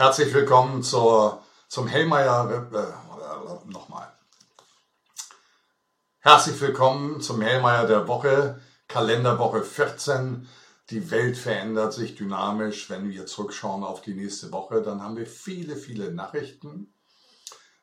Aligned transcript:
Herzlich 0.00 0.32
willkommen 0.32 0.82
zur, 0.82 1.42
zum 1.68 1.86
Hellmeier, 1.86 2.70
äh, 2.72 3.70
nochmal. 3.70 4.10
Herzlich 6.20 6.58
willkommen 6.58 7.20
zum 7.20 7.42
Hellmeier 7.42 7.86
der 7.86 8.08
Woche, 8.08 8.62
Kalenderwoche 8.88 9.62
14. 9.62 10.48
Die 10.88 11.10
Welt 11.10 11.36
verändert 11.36 11.92
sich 11.92 12.14
dynamisch. 12.14 12.88
Wenn 12.88 13.10
wir 13.10 13.26
zurückschauen 13.26 13.84
auf 13.84 14.00
die 14.00 14.14
nächste 14.14 14.50
Woche, 14.52 14.80
dann 14.80 15.02
haben 15.02 15.18
wir 15.18 15.26
viele, 15.26 15.76
viele 15.76 16.10
Nachrichten, 16.10 16.94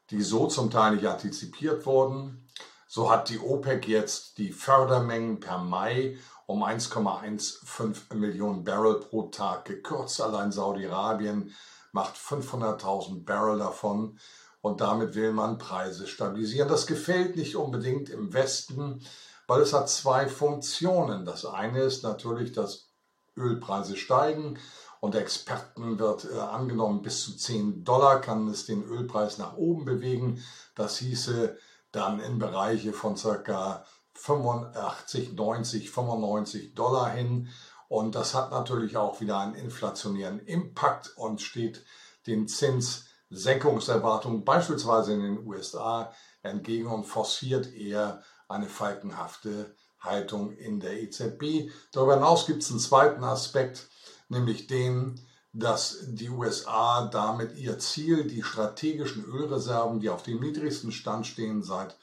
die 0.09 0.23
so 0.23 0.47
zum 0.47 0.71
Teil 0.71 0.95
nicht 0.95 1.05
antizipiert 1.05 1.86
wurden. 1.86 2.49
So 2.88 3.11
hat 3.11 3.29
die 3.29 3.38
OPEC 3.38 3.88
jetzt 3.88 4.39
die 4.39 4.54
Fördermengen 4.54 5.39
per 5.39 5.59
Mai 5.59 6.18
um 6.47 6.63
1,15 6.63 8.15
Millionen 8.15 8.63
Barrel 8.63 9.01
pro 9.01 9.27
Tag 9.27 9.65
gekürzt. 9.65 10.19
Allein 10.19 10.51
Saudi-Arabien 10.51 11.54
macht 11.97 12.15
500.000 12.15 13.25
Barrel 13.25 13.57
davon 13.57 14.19
und 14.61 14.82
damit 14.82 15.15
will 15.15 15.33
man 15.33 15.57
Preise 15.57 16.05
stabilisieren. 16.05 16.69
Das 16.69 16.86
gefällt 16.86 17.36
nicht 17.36 17.55
unbedingt 17.55 18.11
im 18.11 18.33
Westen, 18.33 19.01
weil 19.47 19.61
es 19.61 19.74
hat 19.74 19.89
zwei 19.89 20.28
Funktionen. 20.28 21.25
Das 21.25 21.43
eine 21.43 21.82
ist 21.82 22.04
natürlich, 22.04 22.52
dass 22.52 22.91
Ölpreise 23.36 23.97
steigen 23.97 24.60
und 25.00 25.15
Experten 25.15 25.97
wird 25.97 26.25
äh, 26.32 26.38
angenommen, 26.38 27.02
bis 27.02 27.24
zu 27.24 27.36
10 27.36 27.83
Dollar 27.83 28.21
kann 28.21 28.47
es 28.47 28.68
den 28.68 28.83
Ölpreis 28.83 29.39
nach 29.39 29.57
oben 29.57 29.86
bewegen. 29.86 30.43
Das 30.75 31.00
hieße 31.00 31.57
dann 31.91 32.19
in 32.19 32.38
Bereiche 32.38 32.94
von 32.94 33.17
circa 33.17 33.86
85, 34.14 35.33
90, 35.33 35.89
95 35.89 36.75
Dollar 36.75 37.09
hin. 37.09 37.50
Und 37.88 38.16
das 38.16 38.33
hat 38.33 38.52
natürlich 38.52 38.97
auch 38.97 39.22
wieder 39.22 39.39
einen 39.39 39.55
inflationären 39.55 40.39
Impact 40.39 41.13
und 41.16 41.41
steht 41.41 41.85
den 42.25 42.47
Zinssenkungserwartungen 42.47 44.43
beispielsweise 44.43 45.13
in 45.13 45.21
den 45.21 45.45
USA 45.45 46.11
entgegen 46.41 46.88
und 46.88 47.05
forciert 47.05 47.73
eher 47.73 48.21
eine 48.49 48.67
falkenhafte 48.67 49.75
Haltung 49.99 50.52
in 50.52 50.80
der 50.80 51.02
EZB. 51.02 51.71
Darüber 51.91 52.15
hinaus 52.15 52.45
gibt 52.45 52.63
es 52.63 52.71
einen 52.71 52.80
zweiten 52.80 53.23
Aspekt, 53.23 53.88
nämlich 54.30 54.67
den, 54.67 55.19
dass 55.53 55.99
die 56.08 56.30
USA 56.30 57.08
damit 57.08 57.58
ihr 57.58 57.80
Ziel, 57.80 58.25
die 58.25 58.43
strategischen 58.43 59.25
Ölreserven, 59.25 59.99
die 59.99 60.09
auf 60.09 60.23
dem 60.23 60.39
niedrigsten 60.39 60.91
Stand 60.91 61.25
stehen 61.25 61.63
seit 61.63 61.97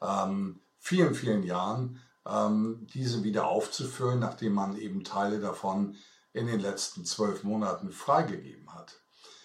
ähm, 0.00 0.60
vielen, 0.78 1.14
vielen 1.14 1.42
Jahren, 1.42 2.00
diese 2.92 3.22
wieder 3.22 3.46
aufzufüllen, 3.46 4.18
nachdem 4.18 4.54
man 4.54 4.76
eben 4.76 5.04
Teile 5.04 5.38
davon 5.38 5.96
in 6.32 6.46
den 6.46 6.60
letzten 6.60 7.04
zwölf 7.04 7.44
Monaten 7.44 7.90
freigegeben 7.90 8.74
hat. 8.74 9.00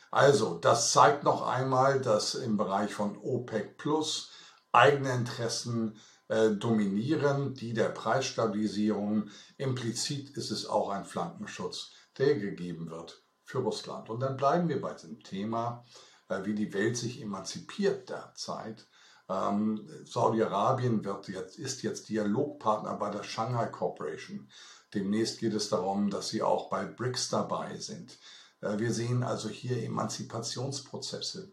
Also, 0.09 0.57
das 0.57 0.91
zeigt 0.91 1.23
noch 1.23 1.47
einmal, 1.47 2.01
dass 2.01 2.35
im 2.35 2.57
Bereich 2.57 2.93
von 2.93 3.17
OPEC 3.17 3.77
Plus 3.77 4.31
eigene 4.73 5.13
Interessen 5.13 5.97
äh, 6.27 6.51
dominieren, 6.51 7.53
die 7.53 7.73
der 7.73 7.89
Preisstabilisierung. 7.89 9.29
Implizit 9.57 10.31
ist 10.31 10.51
es 10.51 10.65
auch 10.65 10.89
ein 10.89 11.05
Flankenschutz, 11.05 11.91
der 12.17 12.35
gegeben 12.35 12.89
wird 12.89 13.23
für 13.43 13.59
Russland. 13.59 14.09
Und 14.09 14.19
dann 14.19 14.37
bleiben 14.37 14.67
wir 14.67 14.81
bei 14.81 14.93
dem 14.93 15.23
Thema, 15.23 15.85
äh, 16.29 16.43
wie 16.43 16.55
die 16.55 16.73
Welt 16.73 16.97
sich 16.97 17.21
emanzipiert 17.21 18.09
derzeit 18.09 18.87
ähm, 19.31 19.87
Saudi-Arabien 20.05 21.01
jetzt, 21.27 21.57
ist 21.57 21.83
jetzt 21.83 22.09
Dialogpartner 22.09 22.95
bei 22.95 23.09
der 23.09 23.23
Shanghai 23.23 23.67
Corporation. 23.67 24.49
Demnächst 24.93 25.39
geht 25.39 25.53
es 25.53 25.69
darum, 25.69 26.09
dass 26.09 26.29
sie 26.29 26.41
auch 26.41 26.69
bei 26.69 26.85
BRICS 26.85 27.29
dabei 27.29 27.77
sind. 27.77 28.17
Äh, 28.61 28.79
wir 28.79 28.93
sehen 28.93 29.23
also 29.23 29.49
hier 29.49 29.81
Emanzipationsprozesse. 29.83 31.51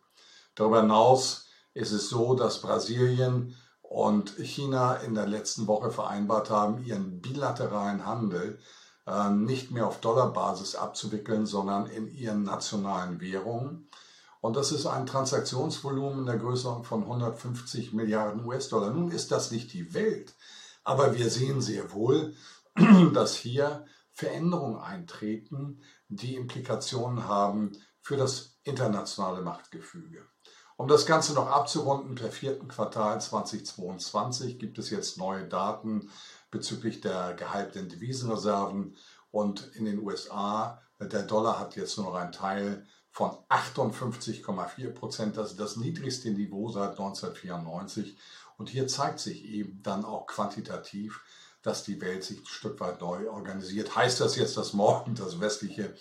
Darüber 0.54 0.82
hinaus 0.82 1.46
ist 1.74 1.92
es 1.92 2.08
so, 2.08 2.34
dass 2.34 2.62
Brasilien 2.62 3.54
und 3.82 4.36
China 4.38 4.96
in 4.96 5.14
der 5.14 5.26
letzten 5.26 5.66
Woche 5.66 5.90
vereinbart 5.90 6.50
haben, 6.50 6.84
ihren 6.84 7.20
bilateralen 7.20 8.04
Handel 8.04 8.58
äh, 9.06 9.30
nicht 9.30 9.70
mehr 9.70 9.86
auf 9.86 10.00
Dollarbasis 10.00 10.74
abzuwickeln, 10.74 11.46
sondern 11.46 11.86
in 11.86 12.08
ihren 12.08 12.42
nationalen 12.42 13.20
Währungen. 13.20 13.88
Und 14.40 14.56
das 14.56 14.72
ist 14.72 14.86
ein 14.86 15.06
Transaktionsvolumen 15.06 16.20
in 16.20 16.26
der 16.26 16.38
Größe 16.38 16.82
von 16.84 17.02
150 17.02 17.92
Milliarden 17.92 18.44
US-Dollar. 18.44 18.90
Nun 18.90 19.10
ist 19.10 19.32
das 19.32 19.50
nicht 19.50 19.72
die 19.72 19.94
Welt, 19.94 20.34
aber 20.84 21.16
wir 21.16 21.28
sehen 21.30 21.60
sehr 21.60 21.92
wohl, 21.92 22.34
dass 23.14 23.34
hier 23.34 23.84
Veränderungen 24.12 24.78
eintreten, 24.78 25.82
die 26.08 26.36
Implikationen 26.36 27.26
haben 27.26 27.72
für 28.00 28.16
das 28.16 28.58
internationale 28.62 29.42
Machtgefüge. 29.42 30.26
Um 30.76 30.86
das 30.86 31.06
Ganze 31.06 31.34
noch 31.34 31.48
abzurunden, 31.48 32.14
per 32.14 32.30
vierten 32.30 32.68
Quartal 32.68 33.20
2022 33.20 34.60
gibt 34.60 34.78
es 34.78 34.90
jetzt 34.90 35.18
neue 35.18 35.44
Daten 35.44 36.08
bezüglich 36.52 37.00
der 37.00 37.34
gehaltenen 37.34 37.88
Devisenreserven 37.88 38.96
und 39.32 39.66
in 39.74 39.86
den 39.86 39.98
USA, 39.98 40.80
der 41.00 41.24
Dollar 41.24 41.58
hat 41.58 41.74
jetzt 41.74 41.96
nur 41.96 42.06
noch 42.06 42.14
einen 42.14 42.32
Teil 42.32 42.86
von 43.18 43.36
58,4 43.48 44.90
Prozent. 44.92 45.36
Das 45.36 45.50
ist 45.50 45.58
das 45.58 45.76
niedrigste 45.76 46.30
Niveau 46.30 46.68
seit 46.68 46.90
1994. 46.90 48.16
Und 48.58 48.68
hier 48.68 48.86
zeigt 48.86 49.18
sich 49.18 49.44
eben 49.44 49.82
dann 49.82 50.04
auch 50.04 50.28
quantitativ, 50.28 51.20
dass 51.60 51.82
die 51.82 52.00
Welt 52.00 52.22
sich 52.22 52.38
ein 52.38 52.46
Stück 52.46 52.78
weit 52.78 53.00
neu 53.00 53.28
organisiert. 53.28 53.96
Heißt 53.96 54.20
das 54.20 54.36
jetzt, 54.36 54.56
dass 54.56 54.72
morgen 54.72 55.16
das 55.16 55.40
westliche 55.40 55.96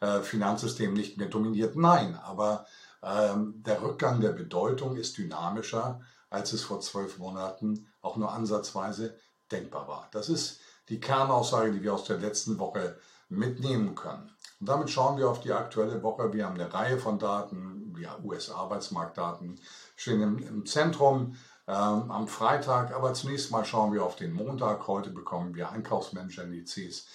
äh, 0.00 0.22
Finanzsystem 0.22 0.94
nicht 0.94 1.18
mehr 1.18 1.28
dominiert? 1.28 1.76
Nein, 1.76 2.14
aber 2.14 2.64
ähm, 3.02 3.62
der 3.62 3.82
Rückgang 3.82 4.22
der 4.22 4.32
Bedeutung 4.32 4.96
ist 4.96 5.18
dynamischer, 5.18 6.00
als 6.30 6.54
es 6.54 6.62
vor 6.62 6.80
zwölf 6.80 7.18
Monaten 7.18 7.86
auch 8.00 8.16
nur 8.16 8.32
ansatzweise 8.32 9.14
denkbar 9.52 9.88
war. 9.88 10.08
Das 10.10 10.30
ist 10.30 10.60
die 10.88 11.00
Kernaussage, 11.00 11.72
die 11.72 11.82
wir 11.82 11.92
aus 11.92 12.04
der 12.04 12.16
letzten 12.16 12.58
Woche 12.58 12.98
mitnehmen 13.28 13.94
können. 13.94 14.34
Und 14.60 14.68
damit 14.68 14.90
schauen 14.90 15.18
wir 15.18 15.28
auf 15.28 15.40
die 15.40 15.52
aktuelle 15.52 16.02
Woche. 16.02 16.32
Wir 16.32 16.46
haben 16.46 16.58
eine 16.58 16.72
Reihe 16.72 16.98
von 16.98 17.18
Daten, 17.18 17.94
ja, 17.98 18.18
US-Arbeitsmarktdaten 18.22 19.60
stehen 19.96 20.22
im, 20.22 20.38
im 20.38 20.66
Zentrum 20.66 21.36
ähm, 21.66 22.10
am 22.10 22.28
Freitag. 22.28 22.94
Aber 22.94 23.12
zunächst 23.14 23.50
mal 23.50 23.64
schauen 23.64 23.92
wir 23.92 24.04
auf 24.04 24.16
den 24.16 24.32
Montag. 24.32 24.86
Heute 24.86 25.10
bekommen 25.10 25.54
wir 25.54 25.70
Einkaufsmanager-Indizes, 25.70 27.06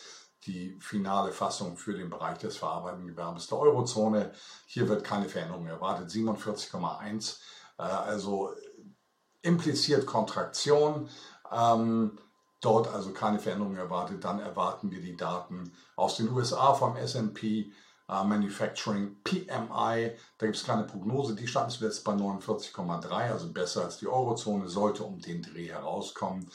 die 0.46 0.78
finale 0.80 1.32
Fassung 1.32 1.78
für 1.78 1.94
den 1.94 2.10
Bereich 2.10 2.38
des 2.38 2.58
verarbeitenden 2.58 3.08
Gewerbes 3.08 3.48
der 3.48 3.60
Eurozone. 3.60 4.34
Hier 4.68 4.88
wird 4.88 5.04
keine 5.04 5.30
Veränderung 5.30 5.68
erwartet. 5.68 6.10
47,1, 6.10 7.40
äh, 7.78 7.84
also 7.84 8.52
impliziert 9.42 10.06
Kontraktion. 10.06 11.10
Ähm, 11.52 12.20
dort 12.62 12.88
also 12.88 13.12
keine 13.12 13.40
Veränderung 13.40 13.76
erwartet, 13.76 14.24
dann 14.24 14.40
erwarten 14.40 14.92
wir 14.92 15.02
die 15.02 15.18
Daten 15.18 15.74
aus 15.96 16.18
den 16.18 16.32
USA 16.32 16.74
vom 16.74 16.96
SP 16.96 17.74
uh, 18.08 18.24
Manufacturing 18.24 19.18
PMI. 19.24 20.16
Da 20.38 20.46
gibt 20.46 20.56
es 20.56 20.64
keine 20.64 20.84
Prognose, 20.84 21.36
die 21.36 21.48
stand 21.48 21.72
zuletzt 21.72 22.04
bei 22.04 22.14
49,3, 22.14 23.10
also 23.32 23.52
besser 23.52 23.84
als 23.84 23.98
die 23.98 24.08
Eurozone, 24.08 24.70
sollte 24.70 25.04
um 25.04 25.20
den 25.20 25.42
Dreh 25.42 25.70
herauskommen. 25.70 26.50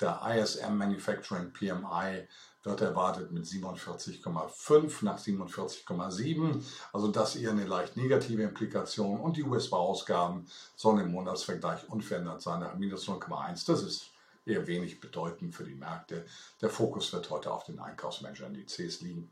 Der 0.00 0.20
ISM 0.36 0.76
Manufacturing 0.76 1.52
PMI 1.52 2.26
wird 2.64 2.80
erwartet 2.80 3.32
mit 3.32 3.44
47,5 3.44 5.04
nach 5.04 5.18
47,7. 5.18 6.62
Also 6.92 7.08
das 7.08 7.36
eher 7.36 7.50
eine 7.50 7.66
leicht 7.66 7.96
negative 7.96 8.42
Implikation. 8.42 9.20
Und 9.20 9.36
die 9.36 9.44
US-Ausgaben 9.44 10.46
sollen 10.76 11.00
im 11.00 11.12
Monatsvergleich 11.12 11.88
unverändert 11.88 12.42
sein 12.42 12.60
nach 12.60 12.74
minus 12.74 13.08
0,1. 13.08 13.66
Das 13.66 13.82
ist 13.82 14.11
eher 14.44 14.66
wenig 14.66 15.00
bedeutend 15.00 15.54
für 15.54 15.64
die 15.64 15.74
Märkte. 15.74 16.24
Der 16.60 16.70
Fokus 16.70 17.12
wird 17.12 17.30
heute 17.30 17.52
auf 17.52 17.64
den 17.64 17.78
Einkaufsmanager-Indizes 17.78 19.00
liegen. 19.00 19.30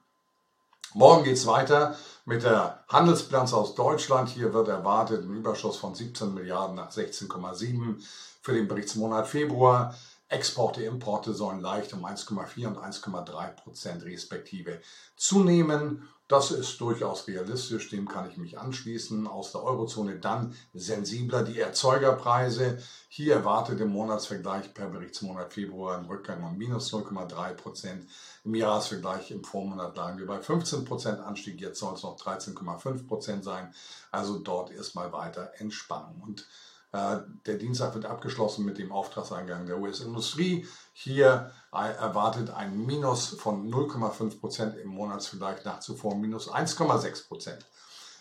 Morgen 0.93 1.23
geht 1.23 1.37
es 1.37 1.47
weiter 1.47 1.97
mit 2.25 2.43
der 2.43 2.83
Handelsbilanz 2.89 3.53
aus 3.53 3.77
Deutschland. 3.77 4.29
Hier 4.29 4.53
wird 4.53 4.67
erwartet 4.69 5.23
ein 5.23 5.37
Überschuss 5.37 5.77
von 5.77 5.95
17 5.95 6.35
Milliarden 6.35 6.75
nach 6.75 6.91
16,7 6.91 8.03
für 8.43 8.55
den 8.55 8.67
Berichtsmonat 8.67 9.29
Februar. 9.29 9.95
Exporte, 10.29 10.83
Importe 10.83 11.33
sollen 11.33 11.61
leicht 11.61 11.93
um 11.93 12.05
1,4 12.05 12.67
und 12.67 12.79
1,3 12.79 13.49
Prozent 13.53 14.05
respektive 14.05 14.81
zunehmen. 15.17 16.09
Das 16.31 16.53
ist 16.53 16.81
durchaus 16.81 17.27
realistisch, 17.27 17.91
dem 17.91 18.07
kann 18.07 18.31
ich 18.31 18.37
mich 18.37 18.57
anschließen. 18.57 19.27
Aus 19.27 19.51
der 19.51 19.65
Eurozone 19.65 20.21
dann 20.21 20.55
sensibler 20.73 21.43
die 21.43 21.59
Erzeugerpreise. 21.59 22.81
Hier 23.09 23.35
erwartet 23.35 23.81
im 23.81 23.89
Monatsvergleich 23.89 24.73
per 24.73 24.87
Berichtsmonat 24.91 25.53
Februar 25.53 25.99
ein 25.99 26.05
Rückgang 26.05 26.45
um 26.45 26.57
minus 26.57 26.93
0,3 26.93 27.55
Prozent. 27.55 28.07
Im 28.45 28.55
Jahresvergleich 28.55 29.33
im 29.33 29.43
Vormonat 29.43 29.97
lagen 29.97 30.21
wir 30.21 30.27
bei 30.29 30.39
15 30.39 30.85
Prozent 30.85 31.19
Anstieg, 31.19 31.61
jetzt 31.61 31.81
soll 31.81 31.95
es 31.95 32.05
noch 32.05 32.17
13,5 32.17 33.09
Prozent 33.09 33.43
sein. 33.43 33.75
Also 34.13 34.39
dort 34.39 34.71
erstmal 34.71 35.13
weiter 35.13 35.51
Entspannung. 35.59 36.23
Und 36.25 36.47
der 36.93 37.55
Dienstag 37.57 37.95
wird 37.95 38.05
abgeschlossen 38.05 38.65
mit 38.65 38.79
dem 38.79 38.91
Auftragseingang 38.91 39.67
der 39.67 39.79
US-Industrie. 39.79 40.67
Hier 40.93 41.53
äh, 41.73 41.93
erwartet 41.93 42.51
ein 42.51 42.85
Minus 42.85 43.29
von 43.29 43.71
0,5 43.71 44.41
Prozent 44.41 44.77
im 44.77 44.89
Monatsvergleich 44.89 45.65
nach 45.65 45.81
zuvor 45.81 46.17
minus 46.17 46.51
1,6 46.51 47.29
Prozent. 47.29 47.65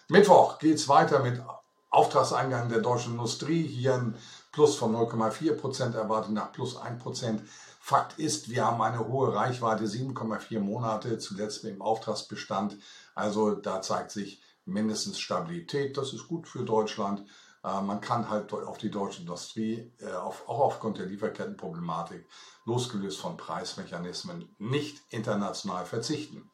Mittwoch 0.07 0.59
geht 0.59 0.75
es 0.75 0.87
weiter 0.87 1.19
mit 1.23 1.41
Auftragseingang 1.89 2.69
der 2.69 2.81
deutschen 2.81 3.13
Industrie. 3.13 3.63
Hier 3.63 3.95
ein 3.95 4.15
Plus 4.51 4.75
von 4.75 4.95
0,4 4.95 5.53
Prozent 5.53 5.95
erwartet 5.95 6.31
nach 6.31 6.51
plus 6.51 6.77
1 6.77 7.01
Prozent. 7.01 7.41
Fakt 7.79 8.19
ist, 8.19 8.49
wir 8.49 8.65
haben 8.65 8.81
eine 8.81 9.07
hohe 9.07 9.33
Reichweite, 9.33 9.85
7,4 9.85 10.59
Monate, 10.59 11.17
zuletzt 11.17 11.63
dem 11.63 11.81
Auftragsbestand. 11.81 12.77
Also 13.15 13.55
da 13.55 13.81
zeigt 13.81 14.11
sich 14.11 14.41
mindestens 14.65 15.19
Stabilität. 15.19 15.97
Das 15.97 16.13
ist 16.13 16.27
gut 16.27 16.47
für 16.47 16.63
Deutschland. 16.63 17.23
Äh, 17.63 17.81
man 17.81 18.01
kann 18.01 18.29
halt 18.29 18.51
auf 18.53 18.77
die 18.77 18.91
deutsche 18.91 19.21
Industrie, 19.21 19.91
äh, 19.99 20.13
auch 20.13 20.47
aufgrund 20.47 20.97
der 20.97 21.05
Lieferkettenproblematik, 21.05 22.25
losgelöst 22.65 23.19
von 23.19 23.37
Preismechanismen, 23.37 24.55
nicht 24.57 25.01
international 25.09 25.85
verzichten. 25.85 26.49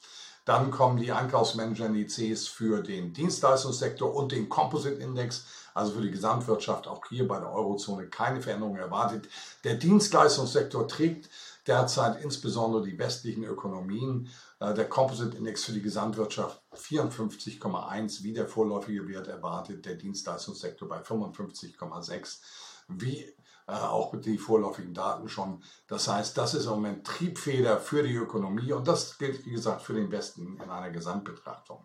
Dann 0.45 0.69
kommen 0.69 0.97
die 0.97 1.11
Einkaufsmanager-Indizes 1.11 2.47
für 2.47 2.83
den 2.83 3.13
Dienstleistungssektor 3.13 4.13
und 4.13 4.31
den 4.31 4.47
Composite-Index, 4.47 5.45
also 5.73 5.93
für 5.93 6.01
die 6.01 6.11
Gesamtwirtschaft. 6.11 6.87
Auch 6.87 7.01
hier 7.09 7.27
bei 7.27 7.39
der 7.39 7.51
Eurozone 7.51 8.07
keine 8.07 8.41
Veränderung 8.41 8.75
erwartet. 8.75 9.27
Der 9.63 9.73
Dienstleistungssektor 9.73 10.87
trägt 10.87 11.29
derzeit 11.67 12.21
insbesondere 12.21 12.83
die 12.83 12.97
westlichen 12.97 13.43
Ökonomien. 13.43 14.29
Äh, 14.59 14.73
der 14.73 14.87
Composite 14.87 15.37
Index 15.37 15.63
für 15.63 15.71
die 15.71 15.81
Gesamtwirtschaft 15.81 16.61
54,1, 16.73 18.23
wie 18.23 18.33
der 18.33 18.47
vorläufige 18.47 19.07
Wert 19.07 19.27
erwartet, 19.27 19.85
der 19.85 19.95
Dienstleistungssektor 19.95 20.87
bei 20.87 21.01
55,6, 21.01 22.39
wie 22.87 23.35
äh, 23.67 23.71
auch 23.71 24.15
die 24.19 24.37
vorläufigen 24.37 24.93
Daten 24.93 25.27
schon. 25.27 25.63
Das 25.87 26.07
heißt, 26.07 26.37
das 26.37 26.53
ist 26.53 26.65
im 26.65 26.71
Moment 26.71 27.07
Triebfeder 27.07 27.79
für 27.79 28.03
die 28.03 28.15
Ökonomie 28.15 28.73
und 28.73 28.87
das 28.87 29.17
gilt, 29.17 29.45
wie 29.45 29.51
gesagt, 29.51 29.81
für 29.81 29.93
den 29.93 30.11
Westen 30.11 30.59
in 30.61 30.69
einer 30.69 30.91
Gesamtbetrachtung. 30.91 31.83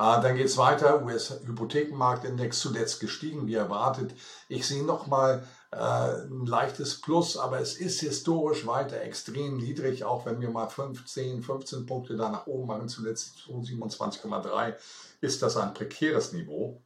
Äh, 0.00 0.22
dann 0.22 0.34
geht 0.34 0.46
es 0.46 0.56
weiter, 0.56 1.02
US-Hypothekenmarktindex 1.02 2.58
zuletzt 2.58 3.00
gestiegen, 3.00 3.46
wie 3.46 3.56
erwartet. 3.56 4.14
Ich 4.48 4.66
sehe 4.66 4.82
nochmal 4.82 5.46
äh, 5.72 5.76
ein 5.76 6.46
leichtes 6.46 7.02
Plus, 7.02 7.36
aber 7.36 7.60
es 7.60 7.76
ist 7.76 8.00
historisch 8.00 8.66
weiter 8.66 8.98
extrem 9.02 9.58
niedrig, 9.58 10.04
auch 10.04 10.24
wenn 10.24 10.40
wir 10.40 10.48
mal 10.48 10.70
15, 10.70 11.42
15 11.42 11.84
Punkte 11.84 12.16
da 12.16 12.30
nach 12.30 12.46
oben 12.46 12.66
machen, 12.66 12.88
zuletzt 12.88 13.40
27,3, 13.46 14.74
ist 15.20 15.42
das 15.42 15.58
ein 15.58 15.74
prekäres 15.74 16.32
Niveau. 16.32 16.80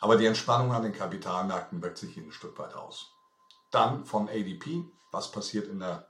Aber 0.00 0.16
die 0.16 0.26
Entspannung 0.26 0.72
an 0.72 0.84
den 0.84 0.92
Kapitalmärkten 0.92 1.82
wirkt 1.82 1.98
sich 1.98 2.16
ein 2.16 2.30
Stück 2.30 2.56
weit 2.60 2.76
aus. 2.76 3.10
Dann 3.72 4.04
von 4.04 4.28
ADP, 4.28 4.84
was 5.10 5.32
passiert 5.32 5.66
in 5.66 5.80
der 5.80 6.06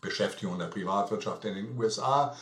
Beschäftigung 0.00 0.58
der 0.58 0.68
Privatwirtschaft 0.68 1.44
in 1.44 1.56
den 1.56 1.78
USA 1.78 2.34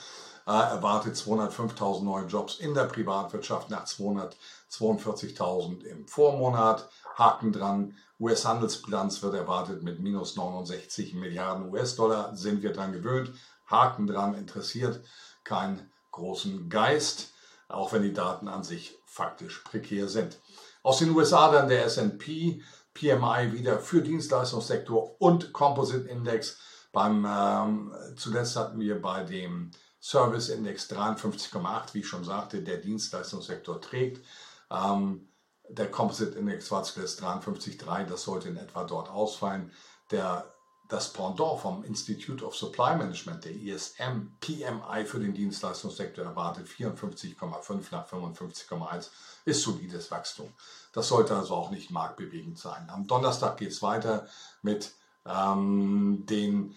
erwartet 0.53 1.17
205.000 1.17 2.03
neue 2.03 2.27
Jobs 2.27 2.59
in 2.59 2.75
der 2.75 2.85
Privatwirtschaft 2.85 3.71
nach 3.71 3.87
242.000 3.87 5.83
im 5.85 6.07
Vormonat. 6.07 6.89
Haken 7.17 7.53
dran. 7.53 7.97
US-Handelsbilanz 8.21 9.23
wird 9.23 9.35
erwartet 9.35 9.83
mit 9.83 10.01
minus 10.01 10.37
69 10.37 11.15
Milliarden 11.15 11.71
US-Dollar. 11.71 12.35
Sind 12.35 12.63
wir 12.63 12.73
dran 12.73 12.93
gewöhnt. 12.93 13.33
Haken 13.67 14.07
dran 14.07 14.35
interessiert 14.35 15.05
keinen 15.45 15.91
großen 16.13 16.69
Geist, 16.69 17.33
auch 17.69 17.93
wenn 17.93 18.03
die 18.03 18.13
Daten 18.13 18.49
an 18.49 18.65
sich 18.65 18.97
faktisch 19.07 19.59
prekär 19.59 20.09
sind. 20.09 20.39
Aus 20.83 20.99
den 20.99 21.11
USA 21.11 21.53
dann 21.53 21.69
der 21.69 21.85
S&P 21.85 22.63
PMI 22.95 23.53
wieder 23.53 23.79
für 23.79 24.03
Dienstleistungssektor 24.03 25.21
und 25.21 25.53
Composite 25.53 26.09
Index. 26.09 26.59
Beim 26.93 27.27
ähm, 27.29 27.95
zuletzt 28.17 28.57
hatten 28.57 28.81
wir 28.81 29.01
bei 29.01 29.23
dem 29.23 29.71
Service 30.01 30.49
Index 30.49 30.91
53,8, 30.91 31.95
wie 31.95 32.01
ich 32.01 32.09
schon 32.09 32.25
sagte, 32.25 32.63
der 32.63 32.79
Dienstleistungssektor 32.79 33.81
trägt. 33.81 34.25
Ähm, 34.71 35.29
der 35.69 35.91
Composite 35.91 36.39
Index 36.39 36.71
war 36.71 36.83
zuletzt 36.83 37.23
53,3, 37.23 38.05
das 38.05 38.23
sollte 38.23 38.49
in 38.49 38.57
etwa 38.57 38.85
dort 38.85 39.11
ausfallen. 39.11 39.73
Der, 40.11 40.53
das 40.89 41.13
Pendant 41.13 41.61
vom 41.61 41.85
Institute 41.85 42.43
of 42.45 42.57
Supply 42.57 42.97
Management, 42.97 43.45
der 43.45 43.53
ISM 43.53 44.33
PMI 44.41 45.05
für 45.05 45.21
den 45.21 45.35
Dienstleistungssektor 45.35 46.25
erwartet 46.25 46.67
54,5 46.67 47.85
nach 47.91 48.09
55,1, 48.09 49.11
ist 49.45 49.63
solides 49.63 50.11
Wachstum. 50.11 50.51
Das 50.93 51.09
sollte 51.09 51.37
also 51.37 51.55
auch 51.55 51.71
nicht 51.71 51.91
marktbewegend 51.91 52.59
sein. 52.59 52.89
Am 52.89 53.07
Donnerstag 53.07 53.59
geht 53.59 53.73
es 53.73 53.83
weiter 53.83 54.27
mit, 54.63 54.93
ähm, 55.27 56.25
den, 56.25 56.75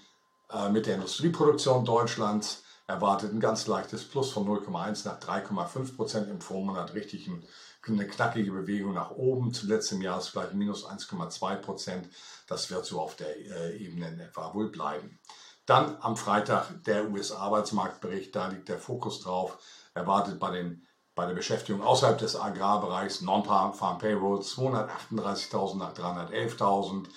äh, 0.50 0.70
mit 0.70 0.88
der 0.88 0.96
Industrieproduktion 0.96 1.86
Deutschlands 1.86 2.64
erwartet 2.92 3.34
ein 3.34 3.40
ganz 3.40 3.68
leichtes 3.68 4.04
Plus 4.08 4.32
von 4.32 4.46
0,1 4.46 5.06
nach 5.06 5.20
3,5 5.20 5.96
Prozent 5.96 6.30
im 6.30 6.42
Vormonat, 6.42 6.94
richtig 6.94 7.28
ein, 7.28 7.44
eine 7.88 8.06
knackige 8.06 8.52
Bewegung 8.52 8.94
nach 8.94 9.12
oben. 9.12 9.54
Zuletzt 9.54 9.92
im 9.92 10.02
Jahresgleich 10.02 10.54
minus 10.54 10.86
1,2 10.86 11.56
Prozent. 11.56 12.10
Das 12.48 12.70
wird 12.70 12.86
so 12.86 13.00
auf 13.00 13.16
der 13.16 13.36
äh, 13.38 13.78
Ebene 13.78 14.10
in 14.10 14.20
etwa 14.20 14.54
wohl 14.54 14.70
bleiben. 14.70 15.20
Dann 15.66 15.98
am 16.02 16.18
Freitag 16.18 16.84
der 16.84 17.10
US-Arbeitsmarktbericht, 17.10 18.36
da 18.36 18.48
liegt 18.48 18.68
der 18.68 18.80
Fokus 18.80 19.22
drauf. 19.22 19.58
Erwartet 19.94 20.40
bei, 20.40 20.52
den, 20.52 20.86
bei 21.16 21.26
der 21.26 21.34
Beschäftigung 21.34 21.82
außerhalb 21.82 22.18
des 22.18 22.36
Agrarbereichs 22.36 23.22
Non-Farm 23.22 23.98
Payrolls 24.00 24.58
238.000 24.58 25.78
nach 25.78 25.94
311.000. 25.94 27.08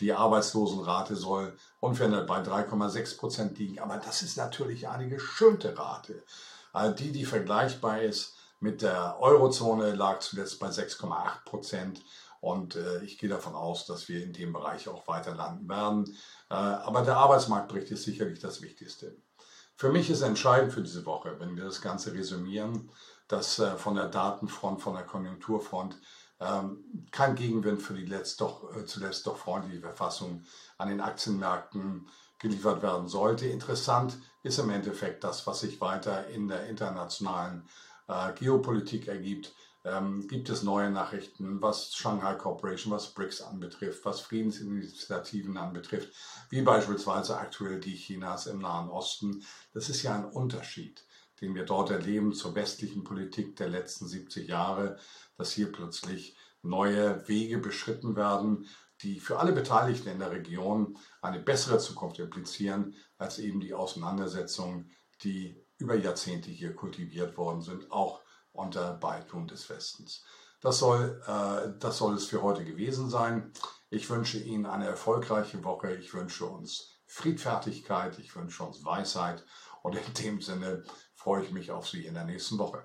Die 0.00 0.12
Arbeitslosenrate 0.12 1.16
soll 1.16 1.56
unverändert 1.80 2.26
bei 2.26 2.40
3,6 2.40 3.18
Prozent 3.18 3.58
liegen. 3.58 3.78
Aber 3.78 3.98
das 3.98 4.22
ist 4.22 4.36
natürlich 4.36 4.88
eine 4.88 5.08
geschönte 5.08 5.78
Rate. 5.78 6.22
Also 6.72 6.94
die, 6.94 7.12
die 7.12 7.24
vergleichbar 7.24 8.02
ist 8.02 8.34
mit 8.60 8.82
der 8.82 9.20
Eurozone, 9.20 9.94
lag 9.94 10.20
zuletzt 10.20 10.58
bei 10.58 10.68
6,8 10.68 11.44
Prozent. 11.44 12.02
Und 12.40 12.76
äh, 12.76 13.02
ich 13.04 13.18
gehe 13.18 13.28
davon 13.28 13.54
aus, 13.54 13.86
dass 13.86 14.08
wir 14.08 14.22
in 14.22 14.32
dem 14.32 14.52
Bereich 14.52 14.88
auch 14.88 15.06
weiter 15.08 15.34
landen 15.34 15.68
werden. 15.68 16.04
Äh, 16.50 16.54
aber 16.54 17.02
der 17.02 17.16
Arbeitsmarktbericht 17.16 17.90
ist 17.90 18.02
sicherlich 18.04 18.40
das 18.40 18.60
Wichtigste. 18.60 19.16
Für 19.76 19.90
mich 19.90 20.10
ist 20.10 20.22
entscheidend 20.22 20.72
für 20.72 20.82
diese 20.82 21.06
Woche, 21.06 21.40
wenn 21.40 21.56
wir 21.56 21.64
das 21.64 21.80
Ganze 21.80 22.12
resümieren, 22.12 22.90
dass 23.28 23.58
äh, 23.58 23.76
von 23.76 23.94
der 23.94 24.08
Datenfront, 24.08 24.82
von 24.82 24.94
der 24.94 25.04
Konjunkturfront 25.04 25.96
kein 27.10 27.36
Gegenwind 27.36 27.80
für 27.80 27.94
die 27.94 28.06
letzt 28.06 28.40
doch, 28.40 28.74
äh, 28.76 28.84
zuletzt 28.86 29.26
doch 29.26 29.36
freundliche 29.36 29.80
Verfassung 29.80 30.44
an 30.78 30.88
den 30.88 31.00
Aktienmärkten 31.00 32.08
geliefert 32.38 32.82
werden 32.82 33.08
sollte. 33.08 33.46
Interessant 33.46 34.18
ist 34.42 34.58
im 34.58 34.70
Endeffekt 34.70 35.24
das, 35.24 35.46
was 35.46 35.60
sich 35.60 35.80
weiter 35.80 36.26
in 36.28 36.48
der 36.48 36.66
internationalen 36.66 37.68
äh, 38.08 38.32
Geopolitik 38.34 39.08
ergibt. 39.08 39.54
Ähm, 39.86 40.26
gibt 40.28 40.48
es 40.48 40.62
neue 40.62 40.90
Nachrichten, 40.90 41.60
was 41.60 41.94
Shanghai 41.94 42.34
Corporation, 42.34 42.92
was 42.92 43.12
BRICS 43.12 43.42
anbetrifft, 43.42 44.04
was 44.04 44.20
Friedensinitiativen 44.20 45.58
anbetrifft, 45.58 46.10
wie 46.48 46.62
beispielsweise 46.62 47.36
aktuell 47.36 47.80
die 47.80 47.94
Chinas 47.94 48.46
im 48.46 48.60
Nahen 48.60 48.88
Osten. 48.88 49.44
Das 49.74 49.90
ist 49.90 50.02
ja 50.02 50.14
ein 50.14 50.24
Unterschied, 50.24 51.04
den 51.40 51.54
wir 51.54 51.64
dort 51.64 51.90
erleben 51.90 52.32
zur 52.32 52.54
westlichen 52.54 53.04
Politik 53.04 53.56
der 53.56 53.68
letzten 53.68 54.06
70 54.06 54.48
Jahre, 54.48 54.96
dass 55.36 55.52
hier 55.52 55.70
plötzlich 55.72 56.36
neue 56.62 57.26
Wege 57.28 57.58
beschritten 57.58 58.16
werden, 58.16 58.66
die 59.02 59.20
für 59.20 59.38
alle 59.38 59.52
Beteiligten 59.52 60.08
in 60.08 60.18
der 60.18 60.30
Region 60.30 60.96
eine 61.20 61.40
bessere 61.40 61.78
Zukunft 61.78 62.18
implizieren, 62.18 62.94
als 63.18 63.38
eben 63.38 63.60
die 63.60 63.74
Auseinandersetzungen, 63.74 64.90
die 65.22 65.62
über 65.78 65.94
Jahrzehnte 65.94 66.50
hier 66.50 66.74
kultiviert 66.74 67.36
worden 67.36 67.60
sind, 67.60 67.90
auch 67.90 68.22
unter 68.52 68.94
Beitun 68.94 69.46
des 69.46 69.68
Westens. 69.68 70.24
Das 70.60 70.78
soll, 70.78 71.20
äh, 71.26 71.78
das 71.78 71.98
soll 71.98 72.14
es 72.14 72.24
für 72.24 72.42
heute 72.42 72.64
gewesen 72.64 73.10
sein. 73.10 73.52
Ich 73.90 74.08
wünsche 74.08 74.38
Ihnen 74.38 74.64
eine 74.64 74.86
erfolgreiche 74.86 75.62
Woche. 75.62 75.94
Ich 75.96 76.14
wünsche 76.14 76.46
uns 76.46 76.88
Friedfertigkeit. 77.06 78.18
Ich 78.18 78.34
wünsche 78.34 78.62
uns 78.62 78.84
Weisheit. 78.84 79.44
Und 79.82 79.94
in 79.94 80.14
dem 80.14 80.40
Sinne 80.40 80.84
freue 81.24 81.42
ich 81.42 81.52
mich 81.52 81.70
auf 81.70 81.88
Sie 81.88 82.04
in 82.04 82.12
der 82.12 82.24
nächsten 82.24 82.58
Woche. 82.58 82.84